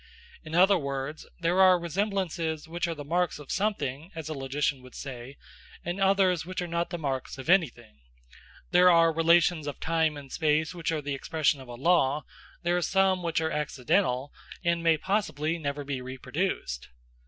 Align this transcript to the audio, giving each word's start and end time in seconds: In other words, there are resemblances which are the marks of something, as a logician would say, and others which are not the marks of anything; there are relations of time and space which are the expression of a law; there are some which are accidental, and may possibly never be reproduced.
In 0.43 0.55
other 0.55 0.79
words, 0.79 1.27
there 1.41 1.61
are 1.61 1.77
resemblances 1.79 2.67
which 2.67 2.87
are 2.87 2.95
the 2.95 3.03
marks 3.05 3.37
of 3.37 3.51
something, 3.51 4.09
as 4.15 4.29
a 4.29 4.33
logician 4.33 4.81
would 4.81 4.95
say, 4.95 5.37
and 5.85 6.01
others 6.01 6.43
which 6.43 6.59
are 6.59 6.67
not 6.67 6.89
the 6.89 6.97
marks 6.97 7.37
of 7.37 7.51
anything; 7.51 7.99
there 8.71 8.89
are 8.89 9.13
relations 9.13 9.67
of 9.67 9.79
time 9.79 10.17
and 10.17 10.31
space 10.31 10.73
which 10.73 10.91
are 10.91 11.03
the 11.03 11.13
expression 11.13 11.61
of 11.61 11.67
a 11.67 11.75
law; 11.75 12.23
there 12.63 12.75
are 12.75 12.81
some 12.81 13.21
which 13.21 13.41
are 13.41 13.51
accidental, 13.51 14.33
and 14.63 14.81
may 14.81 14.97
possibly 14.97 15.59
never 15.59 15.83
be 15.83 16.01
reproduced. 16.01 16.89